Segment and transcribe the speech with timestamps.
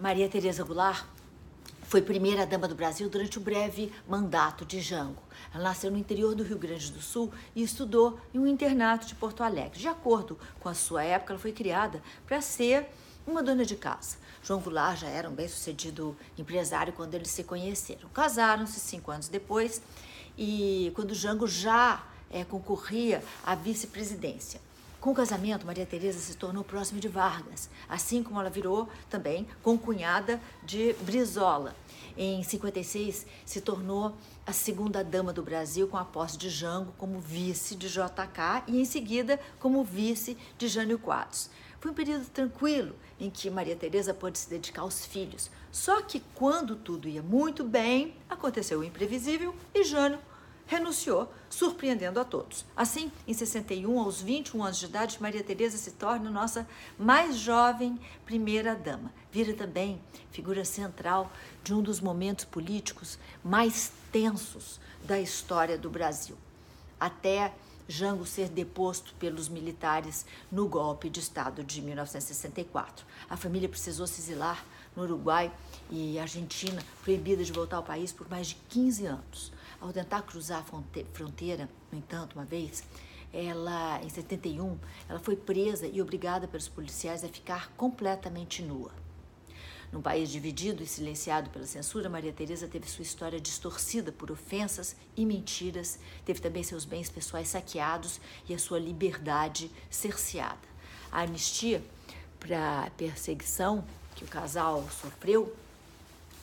[0.00, 1.04] Maria Tereza Goulart
[1.82, 5.22] foi primeira dama do Brasil durante o breve mandato de Jango.
[5.54, 9.14] Ela nasceu no interior do Rio Grande do Sul e estudou em um internato de
[9.14, 9.78] Porto Alegre.
[9.78, 12.86] De acordo com a sua época, ela foi criada para ser
[13.26, 14.16] uma dona de casa.
[14.42, 18.08] João Goulart já era um bem-sucedido empresário quando eles se conheceram.
[18.08, 19.82] Casaram-se cinco anos depois
[20.38, 24.62] e quando Jango já é, concorria à vice-presidência.
[25.00, 29.48] Com o casamento, Maria Teresa se tornou próxima de Vargas, assim como ela virou também
[29.62, 31.74] concunhada de Brizola.
[32.18, 34.14] Em 56, se tornou
[34.46, 38.78] a segunda dama do Brasil com a posse de Jango como vice de JK e
[38.78, 41.48] em seguida como vice de Jânio Quadros.
[41.80, 45.50] Foi um período tranquilo em que Maria Teresa pôde se dedicar aos filhos.
[45.72, 50.18] Só que quando tudo ia muito bem, aconteceu o imprevisível e Jânio
[50.70, 52.64] renunciou, surpreendendo a todos.
[52.76, 56.64] Assim, em 61, aos 21 anos de idade, Maria Teresa se torna nossa
[56.96, 59.12] mais jovem primeira dama.
[59.32, 61.32] Vira também figura central
[61.64, 66.38] de um dos momentos políticos mais tensos da história do Brasil.
[67.00, 67.52] Até
[67.90, 73.04] Jango ser deposto pelos militares no golpe de Estado de 1964.
[73.28, 75.52] A família precisou se exilar no Uruguai
[75.90, 79.52] e Argentina, proibida de voltar ao país por mais de 15 anos.
[79.80, 82.84] Ao tentar cruzar a fronteira, no entanto, uma vez,
[83.32, 88.92] ela, em 71, ela foi presa e obrigada pelos policiais a ficar completamente nua.
[89.92, 94.94] Num país dividido e silenciado pela censura, Maria Teresa teve sua história distorcida por ofensas
[95.16, 100.70] e mentiras, teve também seus bens pessoais saqueados e a sua liberdade cerceada.
[101.10, 101.82] A anistia
[102.38, 105.54] para a perseguição que o casal sofreu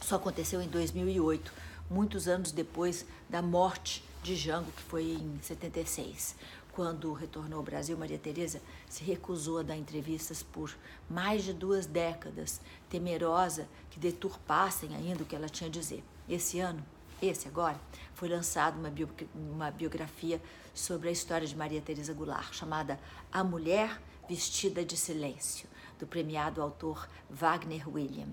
[0.00, 1.52] só aconteceu em 2008,
[1.90, 6.34] muitos anos depois da morte de Jango, que foi em 76.
[6.74, 10.76] Quando retornou ao Brasil, Maria Teresa se recusou a dar entrevistas por
[11.08, 16.02] mais de duas décadas, temerosa que deturpassem ainda o que ela tinha a dizer.
[16.28, 16.84] Esse ano,
[17.22, 17.80] esse agora,
[18.12, 20.42] foi lançada uma, bio, uma biografia
[20.74, 22.98] sobre a história de Maria Teresa Goulart, chamada
[23.30, 28.30] A Mulher Vestida de Silêncio, do premiado autor Wagner William.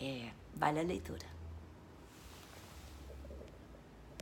[0.00, 1.26] É, vale a leitura.